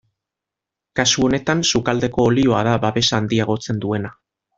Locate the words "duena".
3.85-4.13